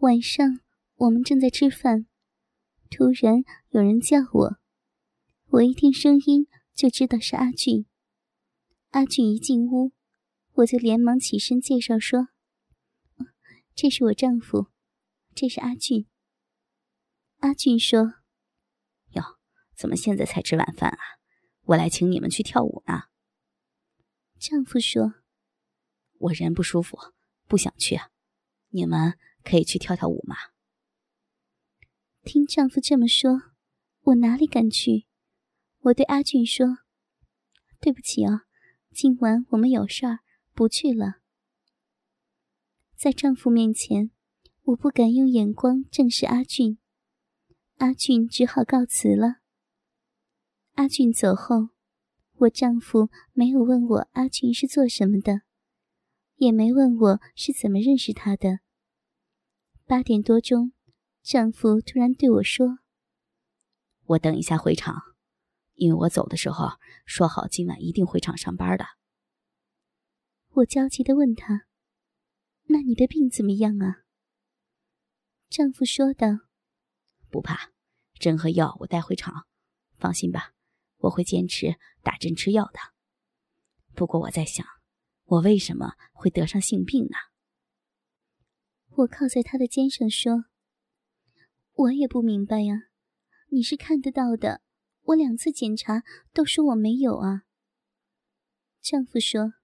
[0.00, 0.60] 晚上
[0.94, 2.06] 我们正在吃饭，
[2.88, 4.58] 突然有人叫我，
[5.48, 7.84] 我一听声音就知道是阿俊。
[8.92, 9.92] 阿俊一进屋，
[10.52, 12.28] 我就连忙起身介绍说
[13.76, 14.68] ：“这是我丈夫，
[15.34, 16.06] 这是阿俊。”
[17.40, 18.14] 阿俊说
[19.12, 19.22] ：“哟，
[19.76, 20.98] 怎么现在才吃晚饭啊？
[21.64, 23.02] 我来请你们去跳舞呢。”
[24.40, 25.16] 丈夫说
[26.16, 26.96] ：“我人不舒服，
[27.46, 28.08] 不想去啊，
[28.70, 30.36] 你们。”可以去跳跳舞吗？
[32.22, 33.42] 听丈夫这么说，
[34.02, 35.06] 我哪里敢去？
[35.80, 36.78] 我对阿俊说
[37.80, 38.42] ：“对不起啊，
[38.92, 40.18] 今晚我们有事儿，
[40.52, 41.20] 不去了。”
[42.94, 44.10] 在丈夫面前，
[44.64, 46.76] 我不敢用眼光正视阿俊，
[47.78, 49.36] 阿俊只好告辞了。
[50.74, 51.70] 阿俊走后，
[52.34, 55.40] 我丈夫没有问我阿俊是做什么的，
[56.36, 58.60] 也没问我是怎么认识他的。
[59.90, 60.72] 八点多钟，
[61.20, 62.78] 丈夫突然对我说
[64.06, 64.94] ：“我等一下回厂，
[65.74, 68.86] 因为我走的时候说好今晚一定回厂上班的。”
[70.54, 71.66] 我焦急的问他
[72.70, 74.04] ：“那你的病怎么样啊？”
[75.50, 76.28] 丈夫说道
[77.28, 77.72] ：“不怕，
[78.14, 79.48] 针和药我带回厂，
[79.98, 80.52] 放心吧，
[80.98, 82.78] 我会坚持打针吃药的。
[83.96, 84.64] 不过我在想，
[85.24, 87.16] 我为什么会得上性病呢？”
[88.96, 90.46] 我靠在他的肩上说
[91.72, 92.88] ：“我也不明白呀，
[93.48, 94.60] 你是看得到的，
[95.02, 97.44] 我两次检查都说我没有啊。”
[98.82, 99.54] 丈夫说：“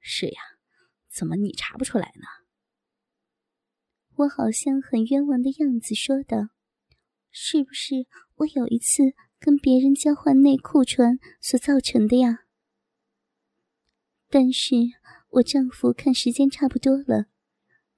[0.00, 0.40] 是呀，
[1.08, 2.26] 怎么你查不出来呢？”
[4.16, 6.48] 我好像很冤枉的样子说道
[7.30, 8.06] ：“是不是
[8.36, 12.44] 我有一次跟别人交换内裤穿所造成的呀？”
[14.28, 14.74] 但是
[15.30, 17.31] 我丈夫看时间差不多了。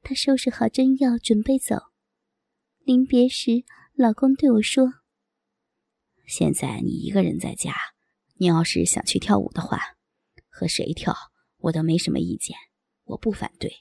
[0.05, 1.77] 他收拾好针药，准备走。
[2.81, 4.93] 临别时，老公对我说
[6.29, 7.75] ：“现在你一个人在家，
[8.35, 9.81] 你要是想去跳舞的话，
[10.51, 11.17] 和谁跳
[11.57, 12.55] 我都没什么意见，
[13.05, 13.73] 我不反对，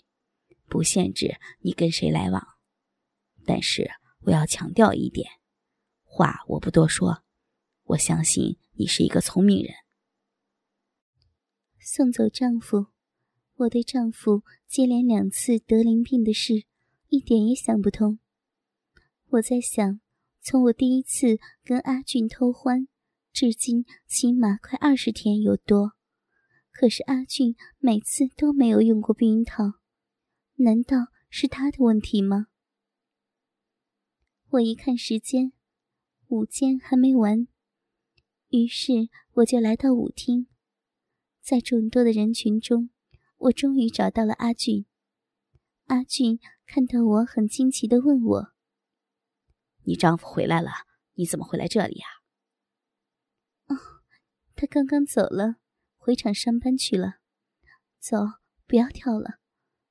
[0.69, 2.41] 不限制你跟谁来往。
[3.45, 5.29] 但是我要强调一点，
[6.03, 7.25] 话我不多说。
[7.83, 9.75] 我相信你是一个聪明人。”
[11.81, 12.92] 送走丈夫。
[13.55, 16.65] 我对丈夫接连两次得淋病的事
[17.09, 18.19] 一点也想不通。
[19.29, 19.99] 我在想，
[20.41, 22.87] 从我第一次跟阿俊偷欢，
[23.31, 25.93] 至今起码快二十天有多。
[26.71, 29.73] 可是阿俊每次都没有用过避孕套，
[30.55, 32.47] 难道是他的问题吗？
[34.49, 35.53] 我一看时间，
[36.27, 37.47] 舞间还没完，
[38.49, 40.47] 于是我就来到舞厅，
[41.41, 42.89] 在众多的人群中。
[43.43, 44.85] 我终于找到了阿俊。
[45.87, 48.53] 阿俊看到我，很惊奇的问我
[49.83, 50.71] ：“你丈夫回来了？
[51.15, 52.07] 你怎么会来这里啊
[53.67, 53.75] ？”“哦，
[54.55, 55.57] 他刚刚走了，
[55.97, 57.15] 回厂上班去了。
[57.99, 58.17] 走，
[58.65, 59.39] 不要跳了，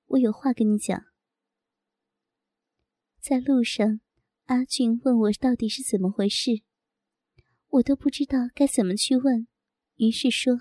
[0.07, 1.05] 我有话跟你讲。”
[3.21, 4.01] 在路上，
[4.47, 6.63] 阿俊问我到底是怎么回事，
[7.69, 9.47] 我都不知道该怎么去问，
[9.97, 10.55] 于是说：“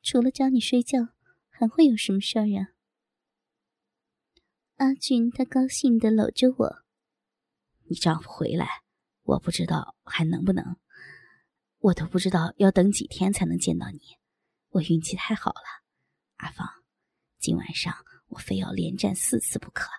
[0.00, 1.08] 除了找你睡觉。”
[1.60, 2.68] 还会有什么事儿呀？
[4.76, 6.84] 阿俊他高兴的搂着我。
[7.84, 8.82] 你丈夫回来，
[9.24, 10.78] 我不知道还能不能，
[11.80, 14.00] 我都不知道要等几天才能见到你。
[14.70, 15.84] 我运气太好了，
[16.36, 16.66] 阿芳，
[17.38, 17.94] 今晚上
[18.28, 19.90] 我非要连战四次不可。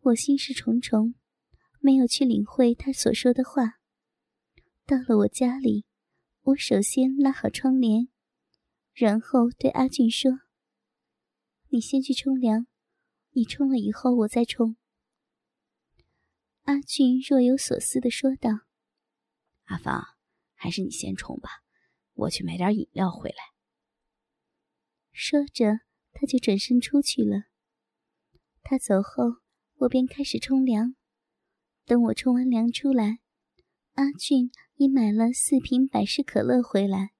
[0.00, 1.14] 我心事重重，
[1.78, 3.78] 没有去领会他所说的话。
[4.84, 5.86] 到了我家里，
[6.42, 8.09] 我首先拉好窗帘。
[9.00, 10.30] 然后对阿俊说
[11.72, 12.66] ：“你先去冲凉，
[13.30, 14.76] 你冲了以后我再冲。”
[16.64, 18.50] 阿俊若有所思的说道
[19.64, 20.04] ：“阿芳，
[20.52, 21.48] 还是你先冲吧，
[22.12, 23.36] 我去买点饮料回来。”
[25.12, 25.80] 说着，
[26.12, 27.44] 他就转身出去了。
[28.62, 29.40] 他走后，
[29.76, 30.94] 我便开始冲凉。
[31.86, 33.20] 等我冲完凉出来，
[33.94, 37.14] 阿俊已买了四瓶百事可乐回来。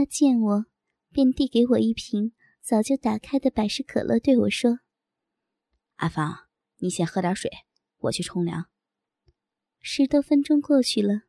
[0.00, 0.66] 他见我。
[1.12, 2.32] 便递给我一瓶
[2.62, 4.78] 早就打开的百事可乐，对我说
[5.96, 6.46] ：“阿芳，
[6.78, 7.50] 你先喝点水，
[7.98, 8.70] 我去冲凉。”
[9.80, 11.24] 十多分钟过去了，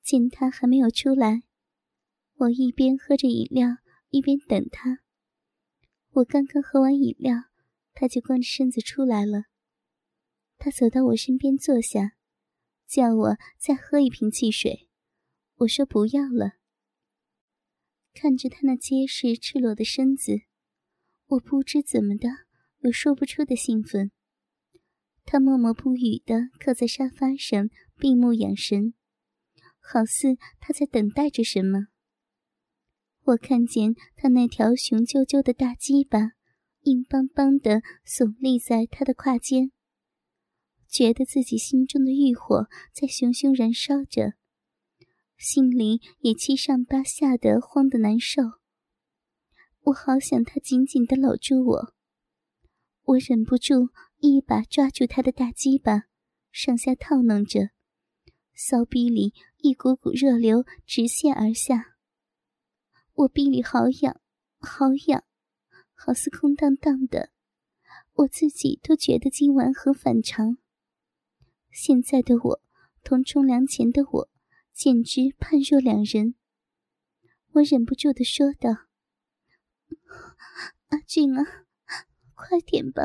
[0.00, 1.42] 见他还没有出来，
[2.34, 3.78] 我一边喝着饮料，
[4.10, 5.00] 一边等他。
[6.10, 7.46] 我刚刚喝完饮料，
[7.94, 9.46] 他就光着身子出来了。
[10.58, 12.12] 他走到我身边坐下，
[12.86, 14.88] 叫我再喝一瓶汽水。
[15.56, 16.58] 我说不要了。
[18.14, 20.42] 看着他那结实赤裸的身子，
[21.26, 22.28] 我不知怎么的
[22.78, 24.12] 有说不出的兴奋。
[25.24, 27.68] 他默默不语的靠在沙发上，
[27.98, 28.94] 闭目养神，
[29.80, 31.88] 好似他在等待着什么。
[33.24, 36.32] 我看见他那条雄赳赳的大鸡巴，
[36.82, 39.72] 硬邦邦的耸立在他的胯间，
[40.86, 44.34] 觉得自己心中的欲火在熊熊燃烧着，
[45.36, 48.42] 心里也七上八下的慌得难受。
[49.82, 51.94] 我好想他紧紧地搂住我，
[53.02, 56.04] 我忍不住一把抓住他的大鸡巴，
[56.50, 57.70] 上下套弄着，
[58.54, 61.96] 骚逼里一股股热流直泻而下。
[63.12, 64.20] 我臂里好痒，
[64.58, 65.22] 好痒，
[65.92, 67.30] 好似空荡荡的，
[68.14, 70.56] 我自己都觉得今晚很反常。
[71.70, 72.60] 现在的我
[73.02, 74.28] 同冲凉前的我
[74.74, 76.34] 简直判若两人。
[77.52, 78.70] 我忍不住的说道
[80.90, 81.64] ：“阿俊啊，
[82.34, 83.02] 快点吧，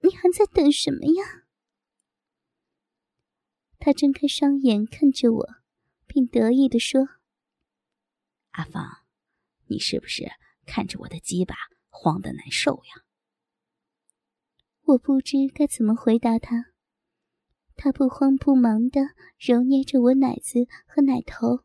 [0.00, 1.44] 你还在等什么呀？”
[3.78, 5.48] 他睁开双眼看着我，
[6.06, 7.06] 并得意的说
[8.52, 9.04] ：“阿芳。”
[9.70, 10.24] 你是不是
[10.64, 11.54] 看着我的鸡巴
[11.90, 13.04] 慌得难受呀？
[14.84, 16.72] 我不知该怎么回答他。
[17.80, 19.00] 他不慌不忙地
[19.38, 21.64] 揉捏着我奶子和奶头，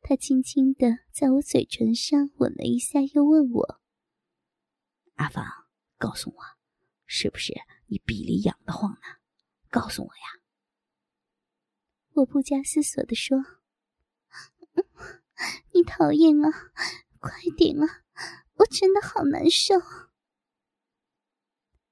[0.00, 3.80] 他轻轻地在我嘴唇上吻了一下，又问我
[5.14, 5.46] ：“阿芳，
[5.98, 6.36] 告诉我，
[7.06, 7.54] 是不是
[7.86, 9.20] 你鼻里痒得慌呢？
[9.70, 10.42] 告诉我呀！”
[12.14, 13.38] 我不加思索地说。
[15.72, 16.50] 你讨厌啊！
[17.20, 18.02] 快点啊！
[18.54, 19.76] 我真的好难受。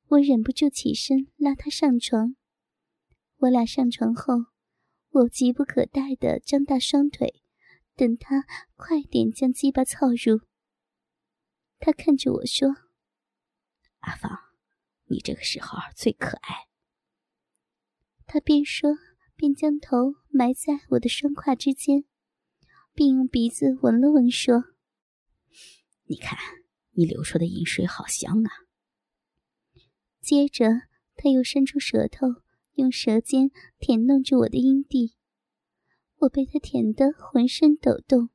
[0.08, 2.34] 我忍不住起身拉他上床。
[3.43, 4.35] 我俩上床后，
[5.11, 7.43] 我急不可待地张大双腿，
[7.97, 8.44] 等他
[8.77, 10.43] 快点将鸡巴操入。
[11.81, 12.69] 他看着我说
[13.99, 14.31] ：“阿芳，
[15.06, 16.69] 你这个时候最可爱。”
[18.27, 18.91] 他边说
[19.35, 22.05] 边将头埋在我的双胯之间。
[22.94, 24.65] 并用鼻子闻了闻，说
[26.05, 26.39] ：“你看，
[26.91, 28.50] 你流出的饮水好香啊。”
[30.21, 30.69] 接着，
[31.17, 32.27] 他又伸出舌头，
[32.74, 35.14] 用舌尖舔弄着我的阴蒂。
[36.19, 38.30] 我被他舔得浑身抖动。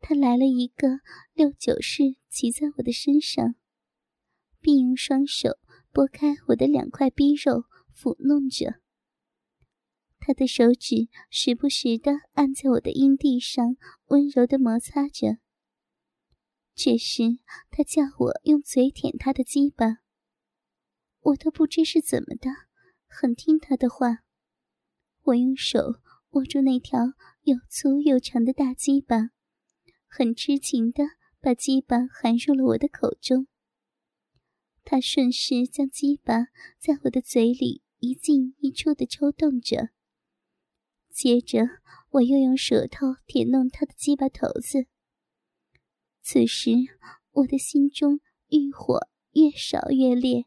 [0.00, 1.00] 他来了一个
[1.32, 3.54] 六九式，骑在我的身上，
[4.60, 5.58] 并用双手
[5.90, 7.64] 拨开我的两块逼肉，
[7.96, 8.80] 抚弄着。
[10.18, 13.76] 他的手指时不时的按在我的阴蒂上，
[14.06, 15.38] 温柔的摩擦着。
[16.74, 17.38] 这时，
[17.70, 19.98] 他叫我用嘴舔他的鸡巴，
[21.20, 22.50] 我都不知是怎么的，
[23.16, 24.24] 很听他的话。
[25.22, 26.00] 我用手
[26.30, 26.98] 握住那条
[27.42, 29.30] 又粗又长的大鸡巴，
[30.08, 31.04] 很痴情的
[31.40, 33.46] 把鸡巴含入了我的口中。
[34.82, 39.90] 他顺势将鸡巴在我的嘴里一进一出的抽动着。
[41.08, 41.60] 接着，
[42.10, 44.86] 我又用舌头舔弄他的鸡巴头子。
[46.20, 46.70] 此时，
[47.30, 50.46] 我的心中欲火越烧越烈，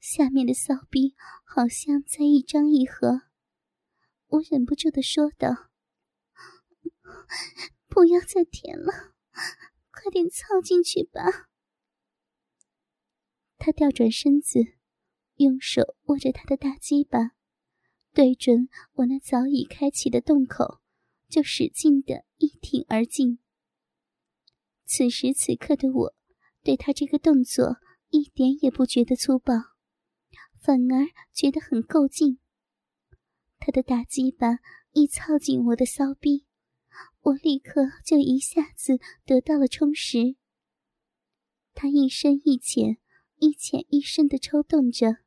[0.00, 1.14] 下面的骚逼
[1.44, 3.22] 好像在一张一合。
[4.28, 5.70] 我忍不住的说道
[7.88, 9.14] ：“不要再舔了，
[9.90, 11.48] 快点操进去吧。”
[13.58, 14.60] 他调转身子，
[15.36, 17.32] 用手握着他的大鸡巴。
[18.14, 20.80] 对准我那早已开启的洞口，
[21.28, 23.38] 就使劲的一挺而进。
[24.84, 26.14] 此时此刻的我，
[26.62, 27.76] 对他这个动作
[28.08, 29.54] 一点也不觉得粗暴，
[30.60, 32.38] 反而觉得很够劲。
[33.58, 34.58] 他的大鸡巴
[34.92, 36.46] 一操进我的骚逼，
[37.20, 40.36] 我立刻就一下子得到了充实。
[41.74, 42.98] 他一深一浅，
[43.36, 45.18] 一浅一深的抽动着。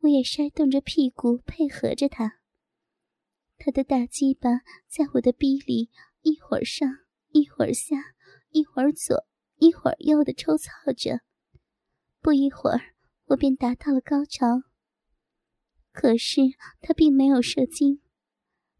[0.00, 2.40] 我也摔动着屁股配合着他，
[3.56, 4.50] 他的大鸡巴
[4.88, 5.90] 在我的逼里
[6.22, 6.88] 一会儿上
[7.28, 7.96] 一会儿下，
[8.50, 9.26] 一会儿左
[9.56, 11.20] 一会儿右的抽操着。
[12.20, 12.93] 不一会儿，
[13.26, 14.62] 我便达到了高潮。
[15.92, 16.40] 可是
[16.80, 18.00] 他并没有射精，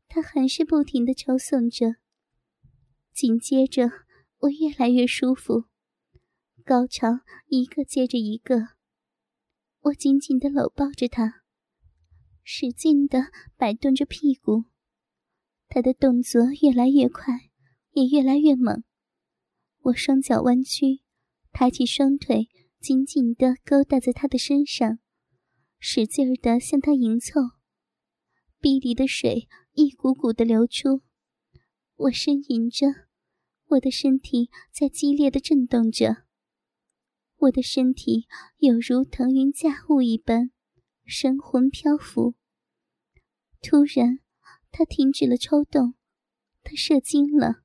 [0.09, 1.97] 他还是不停的抽送着。
[3.13, 3.91] 紧接着，
[4.39, 5.67] 我越来越舒服，
[6.65, 8.71] 高潮一个接着一个。
[9.83, 11.43] 我紧紧的搂抱着他，
[12.43, 14.65] 使劲的摆动着屁股，
[15.69, 17.51] 他的动作越来越快，
[17.93, 18.83] 也越来越猛。
[19.83, 21.03] 我双脚弯曲，
[21.53, 22.49] 抬起双腿，
[22.85, 24.99] 紧紧的勾搭在他的身上，
[25.79, 27.41] 使劲儿的向他迎凑。
[28.61, 31.01] 壁里的水一股股的流出，
[31.97, 32.89] 我呻吟着，
[33.69, 36.27] 我的身体在激烈的震动着。
[37.39, 38.27] 我的身体
[38.59, 40.51] 有如腾云驾雾一般，
[41.07, 42.35] 神魂漂浮。
[43.63, 44.21] 突然，
[44.71, 45.95] 他停止了抽动，
[46.63, 47.63] 他射精了。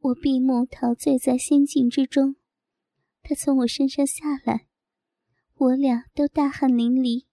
[0.00, 2.36] 我闭目陶醉在仙境之中，
[3.28, 4.68] 他从我身上下来，
[5.56, 7.26] 我俩都大汗淋漓，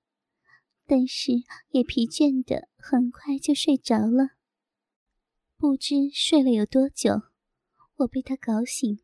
[0.88, 1.34] 但是
[1.70, 4.32] 也疲倦的很快就睡着了。
[5.56, 7.22] 不知睡了有多久，
[7.98, 9.02] 我被他搞醒。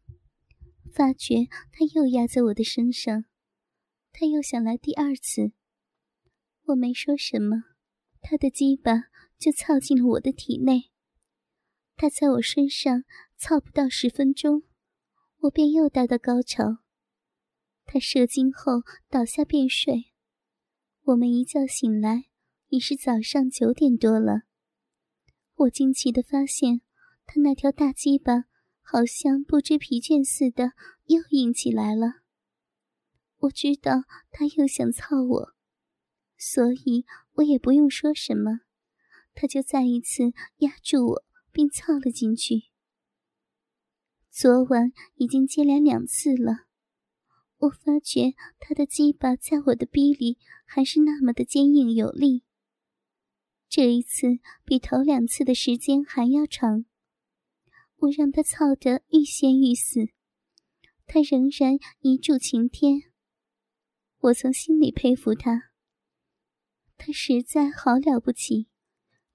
[0.92, 3.26] 发觉他又压在我的身上，
[4.12, 5.52] 他又想来第二次。
[6.64, 7.66] 我没说什么，
[8.20, 9.04] 他的鸡巴
[9.38, 10.90] 就操进了我的体内。
[11.96, 13.04] 他在我身上
[13.38, 14.64] 操不到十分钟，
[15.42, 16.80] 我便又达到高潮。
[17.86, 20.12] 他射精后倒下便睡。
[21.04, 22.26] 我们一觉醒来，
[22.68, 24.44] 已是早上九点多了。
[25.56, 26.82] 我惊奇地发现，
[27.26, 28.46] 他那条大鸡巴。
[28.92, 30.72] 好像不知疲倦似的，
[31.06, 32.22] 又硬起来了。
[33.42, 35.54] 我知道他又想操我，
[36.36, 38.62] 所以我也不用说什么，
[39.36, 42.69] 他就再一次压住我，并操了进去。
[44.42, 46.60] 昨晚已经接连两次了，
[47.58, 52.46] 我发觉他的鸡巴在我的逼里还是那么的坚硬有力。
[53.68, 56.86] 这一次比头两次的时间还要长。
[57.98, 60.08] 我让他操得欲仙欲死，
[61.06, 63.12] 他仍然一柱擎天。
[64.20, 65.72] 我从心里佩服他，
[66.96, 68.70] 他实在好了不起，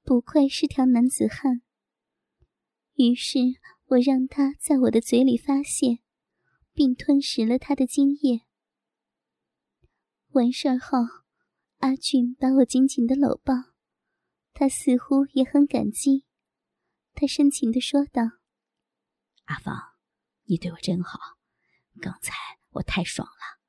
[0.03, 1.61] 不愧是条男子汉。
[2.95, 3.39] 于是
[3.87, 5.99] 我让他在我的嘴里发泄，
[6.73, 8.47] 并吞食了他的精液。
[10.31, 10.99] 完事儿后，
[11.79, 13.55] 阿俊把我紧紧的搂抱，
[14.53, 16.25] 他似乎也很感激，
[17.13, 18.23] 他深情的说道。
[19.45, 19.77] 阿芳，
[20.45, 21.19] 你对我真好，
[22.01, 22.35] 刚才
[22.71, 23.61] 我太爽了，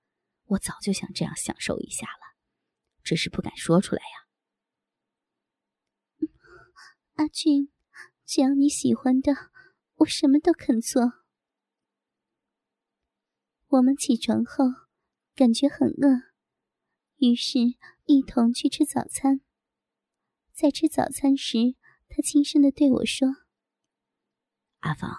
[0.46, 2.36] 我早就想这样享受一下了，
[3.04, 4.26] 只是不敢说出来呀。
[7.16, 7.72] 阿俊，
[8.26, 9.34] 只要你喜欢的，
[10.06, 11.02] 我什么都肯做。
[13.68, 14.66] 我们起床后
[15.34, 16.32] 感觉很饿，
[17.18, 17.58] 于是
[18.06, 19.42] 一同去吃早餐。
[20.54, 21.76] 在吃早餐时，
[22.08, 23.28] 他轻声的对我说
[24.82, 25.10] ：“阿芳。”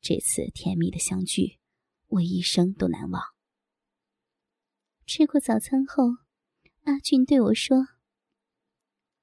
[0.00, 1.58] 这次甜蜜的相聚，
[2.06, 3.20] 我一生都难忘。
[5.06, 6.04] 吃过早餐后，
[6.84, 7.88] 阿俊对我说：“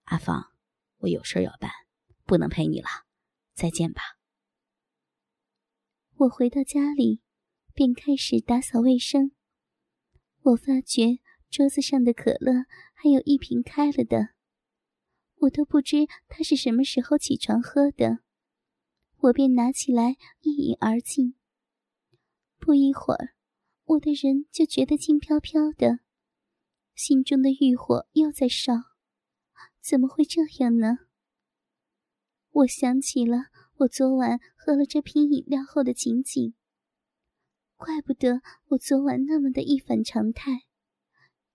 [0.05, 0.53] 阿芳，
[0.97, 1.71] 我有事要办，
[2.25, 2.89] 不能陪你了，
[3.53, 4.01] 再见吧。”
[6.21, 7.19] 我回到家里，
[7.73, 9.31] 便开始打扫卫生。
[10.43, 11.17] 我发觉
[11.49, 14.29] 桌子上的可乐还有一瓶开了的，
[15.37, 18.19] 我都不知他是什么时候起床喝的。
[19.17, 21.33] 我便拿起来一饮而尽。
[22.59, 23.33] 不一会儿，
[23.85, 26.01] 我的人就觉得轻飘飘的，
[26.93, 28.73] 心中的欲火又在烧。
[29.79, 30.99] 怎么会这样呢？
[32.51, 33.45] 我想起了
[33.77, 36.53] 我昨晚喝了这瓶饮料后的情景，
[37.77, 40.65] 怪不得我昨晚那么的一反常态。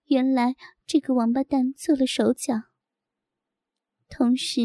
[0.07, 0.57] 原来
[0.89, 2.63] 这个王八蛋做了手脚。
[4.09, 4.61] 同时，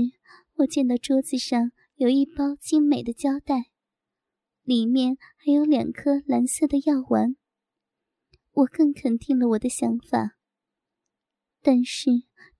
[0.55, 1.71] 我见到桌子上。
[1.97, 3.69] 有一包精美的胶带，
[4.63, 7.35] 里面还有两颗蓝色的药丸。
[8.53, 10.35] 我更肯定了我的想法。
[11.61, 12.09] 但是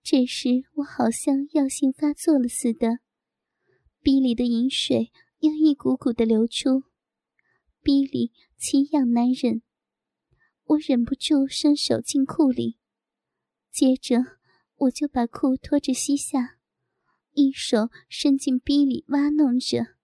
[0.04, 3.00] 这时我好像药性发作了似的，
[4.00, 5.12] 鼻里的饮水
[5.42, 6.84] 又一股股的流出，
[7.82, 9.64] 逼里奇痒难忍。
[10.66, 12.78] 我忍不住伸手进裤里，
[13.72, 14.20] 接着
[14.76, 16.60] 我就把裤拖着膝下。
[17.34, 19.96] 一手伸进逼里挖弄着，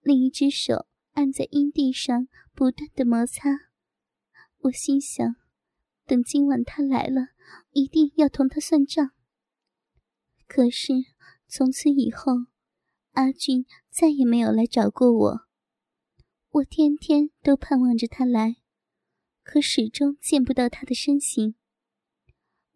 [0.00, 3.50] 另一只手按在阴蒂上，不断的摩擦。
[4.60, 5.36] 我心想，
[6.06, 7.28] 等今晚他来了，
[7.72, 9.10] 一定要同他算账。
[10.46, 10.94] 可是
[11.46, 12.32] 从此以后，
[13.10, 15.40] 阿俊再也没有来找过我。
[16.48, 18.56] 我天天都盼望着他来，
[19.42, 21.56] 可始终见不到他的身形。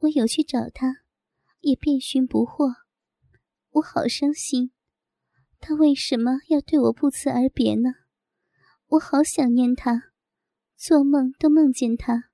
[0.01, 1.05] 我有去找他，
[1.61, 2.67] 也遍寻不获。
[3.71, 4.73] 我好伤心，
[5.59, 7.95] 他为什么要对我不辞而别呢？
[8.89, 10.13] 我好想念他，
[10.77, 12.31] 做梦都梦见他，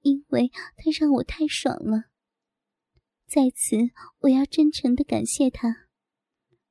[0.00, 2.06] 因为他让我太爽了。
[3.26, 3.76] 在此，
[4.22, 5.83] 我要真诚的感谢他，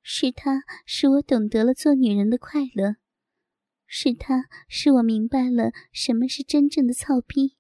[0.06, 2.98] 是他使我懂得了做女人的快乐，
[3.88, 7.56] 是他使我明白了什么是真正的操逼，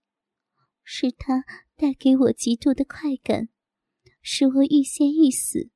[0.83, 1.45] 是他
[1.77, 3.47] 带给我极度的快感，
[4.21, 5.69] 使我欲仙欲死。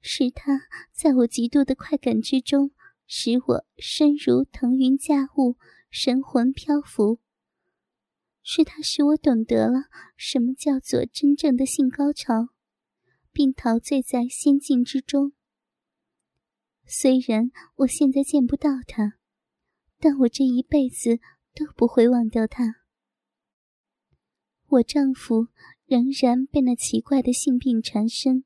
[0.00, 2.70] 是他在我极度的快感之中，
[3.06, 5.56] 使我身如腾云驾雾，
[5.90, 7.20] 神魂漂浮。
[8.42, 12.48] 是他使我懂得了什么叫做真正的性高潮，
[13.30, 15.32] 并陶醉在仙境之中。
[16.86, 19.18] 虽然我现在见不到他，
[19.98, 21.18] 但我这一辈子
[21.54, 22.76] 都不会忘掉他。
[24.68, 25.48] 我丈夫
[25.84, 28.44] 仍然被那奇怪的性病缠身，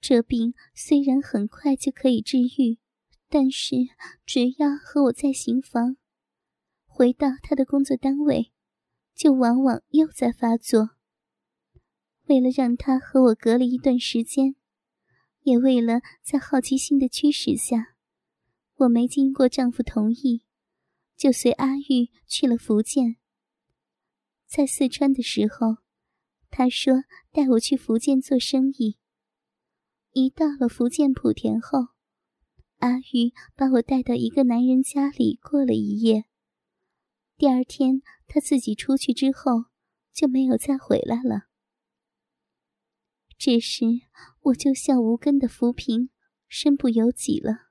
[0.00, 2.78] 这病虽然很快就可以治愈，
[3.28, 3.76] 但是
[4.24, 5.96] 只要和我在行房，
[6.86, 8.50] 回到他的工作单位。
[9.14, 10.96] 就往往又在发作。
[12.24, 14.56] 为了让他和我隔离一段时间，
[15.44, 17.94] 也为了在好奇心的驱使下，
[18.76, 20.42] 我没经过丈夫同意，
[21.16, 23.16] 就随阿玉去了福建。
[24.46, 25.76] 在四川的时候，
[26.50, 28.98] 他说带我去福建做生意。
[30.12, 31.88] 一到了福建莆田后，
[32.78, 36.24] 阿玉把我带到一个男人家里过了一夜。
[37.36, 39.64] 第二天，他自己出去之后，
[40.12, 41.48] 就没有再回来了。
[43.46, 43.84] 这时，
[44.40, 46.08] 我就像无根的浮萍，
[46.48, 47.68] 身不由己了。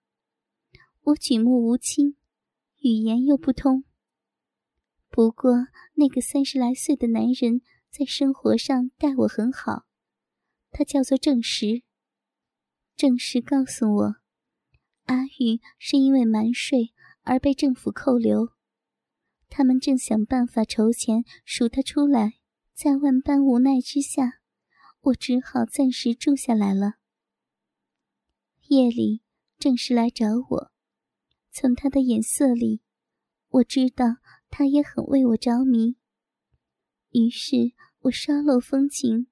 [1.01, 2.15] 我举目无亲，
[2.77, 3.83] 语言又不通。
[5.09, 5.65] 不过，
[5.95, 9.87] 那个三十来岁的男人在生活上待我很好，
[10.69, 11.81] 他叫做郑石。
[12.95, 14.15] 郑石告诉我，
[15.05, 18.49] 阿玉是因为瞒税而被政府扣留。
[19.49, 22.33] 他们正想办法筹钱赎他出来，
[22.75, 24.42] 在万般无奈之下，
[25.03, 26.93] 我只好暂时住下来了。
[28.69, 29.21] 夜里，
[29.59, 30.71] 正是来找我，
[31.51, 32.81] 从他的眼色里，
[33.49, 34.05] 我知道
[34.49, 35.97] 他也很为我着迷。
[37.09, 39.27] 于是我稍露风情，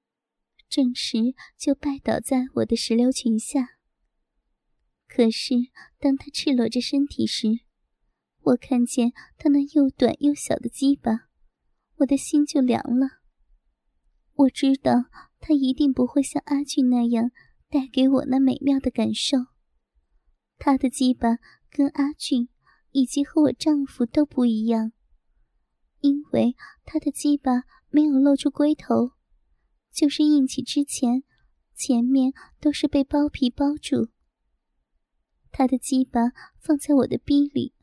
[0.67, 3.77] 正时就拜倒在我的石榴裙下。
[5.07, 5.55] 可是
[5.99, 7.47] 当他赤裸着身体时，
[8.41, 11.29] 我看见他那又短又小的鸡巴，
[11.95, 13.21] 我的心就凉了。
[14.33, 15.05] 我知道
[15.41, 17.31] 他一定不会像阿俊那样
[17.69, 19.37] 带给我那美妙的感受。
[20.57, 22.47] 他的鸡巴跟阿俊
[22.91, 24.93] 以及和我丈夫都不一样，
[25.99, 29.11] 因为他的鸡巴没有露出龟头，
[29.91, 31.23] 就是硬起之前，
[31.75, 34.09] 前面都是被包皮包住。
[35.51, 37.73] 他的鸡巴放在我的逼里。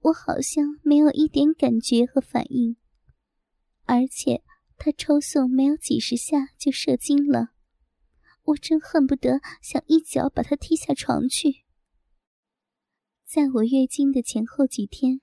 [0.00, 2.76] 我好像没有一点感觉和反应，
[3.84, 4.44] 而且
[4.78, 7.50] 他抽送没有几十下就射精了，
[8.44, 11.64] 我真恨不得想一脚把他踢下床去。
[13.24, 15.20] 在我月经的前后几天，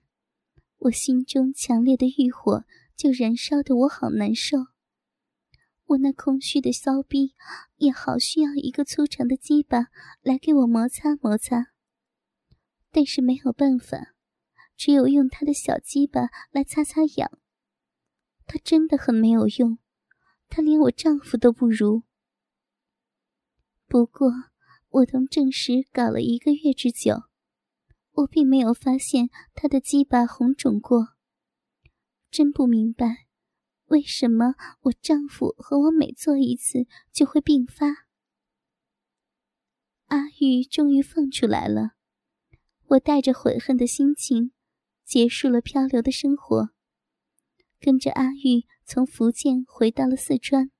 [0.77, 2.65] 我心中强烈的欲火
[2.95, 4.57] 就燃烧的我好难受，
[5.85, 7.33] 我那空虚的骚逼
[7.77, 9.87] 也好需要一个粗长的鸡巴
[10.21, 11.71] 来给我摩擦摩擦，
[12.91, 14.13] 但是没有办法。
[14.77, 17.31] 只有用他的小鸡巴来擦擦痒，
[18.45, 19.77] 他真的很没有用，
[20.47, 22.03] 他连我丈夫都不如。
[23.88, 24.31] 不过
[24.89, 27.23] 我同郑石搞了一个月之久，
[28.12, 31.15] 我并没有发现他的鸡巴红肿过。
[32.31, 33.27] 真不明白，
[33.86, 38.05] 为什么我丈夫和我每做一次就会病发。
[40.08, 41.93] 阿玉终于放出来了，
[42.88, 44.51] 我带着悔恨的心情。
[45.03, 46.71] 结束了漂流的生活，
[47.79, 50.71] 跟着阿玉从福建回到了四川。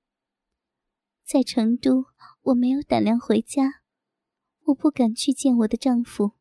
[1.24, 2.06] 在成都，
[2.42, 3.82] 我没有胆量回家，
[4.66, 6.32] 我不敢去见我的丈夫。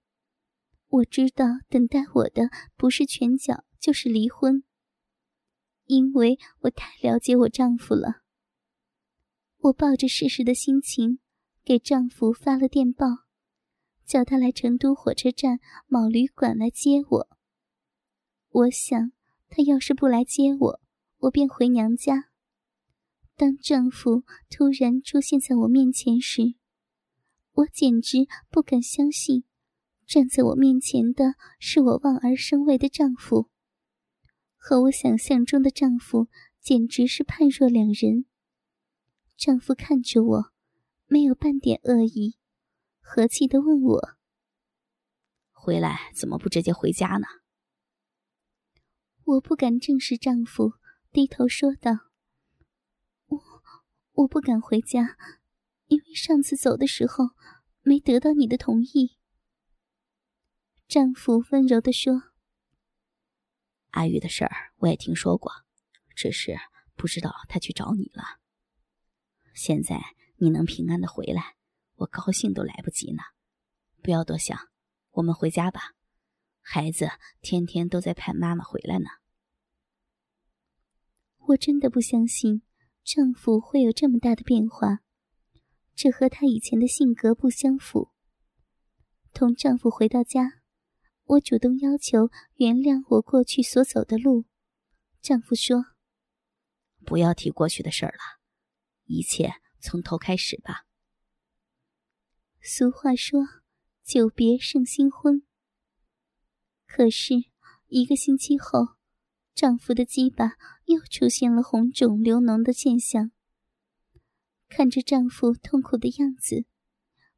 [0.88, 4.64] 我知道等待我的不是拳脚，就是离婚。
[5.86, 8.22] 因为我太了解我丈夫了。
[9.58, 11.20] 我抱着试试的心情，
[11.64, 13.06] 给丈夫发了电报，
[14.06, 17.30] 叫他来成都火车站某旅馆来接我。
[18.50, 19.12] 我想，
[19.50, 20.82] 他要是不来接我，
[21.20, 22.30] 我便回娘家。
[23.36, 26.56] 当丈夫突然出现在我面前时，
[27.52, 29.44] 我简直不敢相信，
[30.06, 33.50] 站在我面前的是我望而生畏的丈夫，
[34.56, 36.28] 和我想象中的丈夫
[36.62, 38.26] 简直是判若两人。
[39.38, 40.52] 丈夫看着我，
[41.08, 42.38] 没有半点恶意，
[43.02, 44.10] 和气的问我
[45.52, 47.28] ：“回来怎么不直接回家呢？”
[49.26, 50.74] 我不敢正视丈夫，
[51.12, 51.92] 低头说道
[53.26, 53.42] ：“我
[54.12, 55.18] 我不敢回家，
[55.88, 57.30] 因为上次走的时候
[57.82, 59.18] 没得到你的同意。”
[60.88, 62.34] 丈夫温柔的说
[63.92, 65.52] ：“阿玉的事儿我也听说过，
[66.16, 66.56] 只是
[66.94, 68.40] 不知道他去找你了。
[69.56, 70.00] 现在
[70.36, 71.56] 你能平安的回来，
[71.96, 73.24] 我高兴都来不及呢。
[74.04, 74.70] 不要多想，
[75.14, 75.94] 我们回家吧。”
[76.68, 77.08] 孩子
[77.42, 79.06] 天天都在盼妈妈回来呢。
[81.38, 82.64] 我真的不相信
[83.04, 85.02] 丈夫会有这么大的变化，
[85.94, 88.10] 这和他以前的性格不相符。
[89.32, 90.64] 同丈夫回到家，
[91.26, 94.46] 我主动要求原谅我过去所走的路。
[95.22, 95.86] 丈夫说
[97.06, 98.42] ：“不要提过去的事儿了，
[99.04, 100.88] 一切从头开始吧。”
[102.60, 103.42] 俗话说
[104.04, 105.46] ：“久别胜新婚。”
[106.96, 107.34] 可是，
[107.88, 108.96] 一个星期后。
[109.54, 110.54] 丈夫的鸡巴
[110.86, 113.32] 又出现了红肿流脓的现象。
[114.70, 116.66] 看着丈夫痛苦的样子，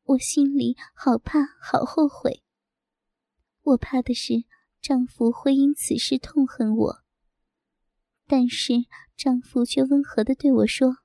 [0.03, 2.43] 我心里好怕，好后悔。
[3.63, 4.45] 我怕的是
[4.79, 7.03] 丈夫会因此事痛恨我，
[8.27, 8.73] 但是
[9.15, 10.97] 丈夫却温和的对我说：“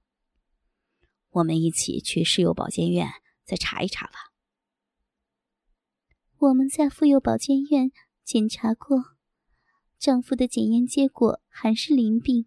[1.40, 3.08] 我们一起去市幼保健院
[3.46, 4.12] 再查一查吧。”
[6.36, 7.90] 我们在妇幼保健院
[8.32, 8.96] 检查过。
[9.98, 12.46] 丈夫的检验结果还是淋病。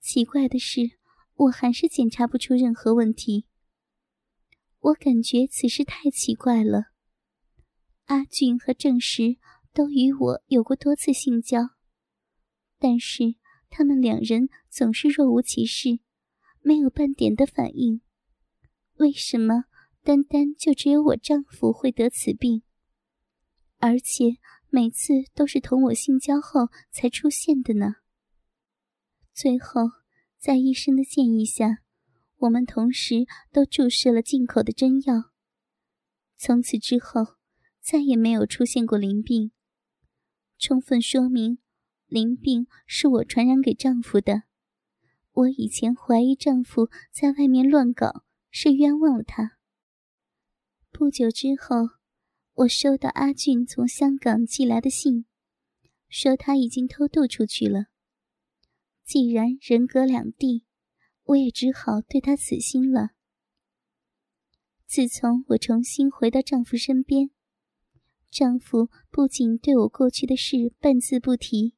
[0.00, 0.92] 奇怪的是，
[1.34, 3.44] 我还是检查不出任何问题。
[4.78, 6.84] 我感觉此事太奇怪了。
[8.06, 9.36] 阿俊和郑石
[9.74, 11.58] 都与我有过多次性交，
[12.78, 13.34] 但是
[13.68, 16.00] 他们两人总是若无其事，
[16.62, 18.00] 没有半点的反应。
[18.94, 19.64] 为什么
[20.02, 22.62] 单单就只有我丈夫会得此病？
[23.76, 24.38] 而且。
[24.70, 27.96] 每次都是同我性交后才出现的呢。
[29.32, 29.82] 最后，
[30.36, 31.78] 在医生的建议下，
[32.36, 35.30] 我们同时都注射了进口的针药。
[36.36, 37.36] 从此之后，
[37.80, 39.52] 再也没有出现过淋病，
[40.58, 41.58] 充分说明
[42.06, 44.42] 淋病是我传染给丈夫的。
[45.32, 49.58] 我以前怀疑丈夫在外面乱搞，是冤枉了他。
[50.90, 51.97] 不久之后。
[52.58, 55.26] 我收到阿俊从香港寄来的信，
[56.08, 57.86] 说他已经偷渡出去了。
[59.04, 60.64] 既然人隔两地，
[61.22, 63.10] 我也只好对他死心了。
[64.88, 67.30] 自从我重新回到丈夫身边，
[68.28, 71.76] 丈夫不仅对我过去的事半字不提，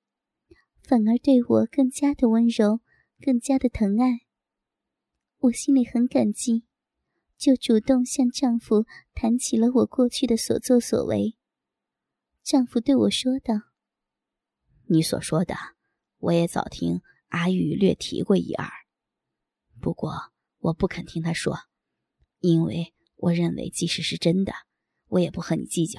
[0.83, 2.81] 反而对我更加的温柔，
[3.21, 4.21] 更加的疼爱。
[5.41, 6.65] 我心里很感激。
[7.41, 11.39] 就主动向丈夫谈起了我过去的所作所为。
[12.43, 13.55] 丈夫对我说道
[14.89, 15.55] ：“你所说的，
[16.19, 18.69] 我也早听阿玉略提过一二，
[19.81, 20.13] 不过
[20.59, 21.57] 我不肯听他说，
[22.41, 24.53] 因为我认为即使是真的，
[25.07, 25.99] 我也不和你计较。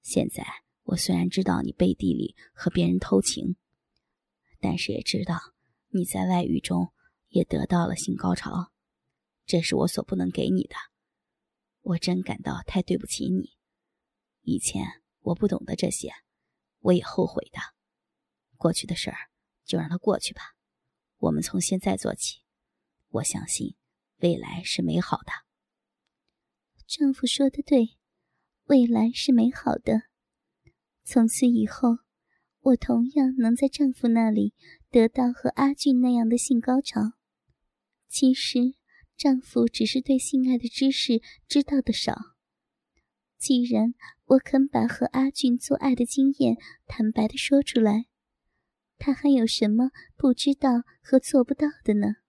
[0.00, 0.46] 现在
[0.84, 3.56] 我虽然知道你背地里和别人偷情，
[4.60, 5.52] 但是也知道
[5.90, 6.90] 你在外遇中
[7.28, 8.72] 也得到了性高潮。”
[9.52, 10.76] 这是我所不能给你的，
[11.82, 13.50] 我真感到太对不起你。
[14.40, 16.10] 以前我不懂得这些，
[16.78, 17.60] 我也后悔的。
[18.56, 19.28] 过去的事儿
[19.66, 20.40] 就让它过去吧，
[21.18, 22.40] 我们从现在做起。
[23.10, 23.76] 我相信
[24.20, 25.30] 未来是美好的。
[26.86, 27.98] 丈夫说的对，
[28.68, 30.04] 未来是美好的。
[31.04, 31.98] 从此以后，
[32.60, 34.54] 我同样能在丈夫那里
[34.88, 37.18] 得到和阿俊那样的性高潮。
[38.08, 38.76] 其实。
[39.22, 42.16] 丈夫只是对性爱的知识知道的少。
[43.38, 46.56] 既然我肯把和阿俊做爱的经验
[46.86, 48.06] 坦白的说出来，
[48.98, 52.21] 他还有什么不知道和做不到的呢？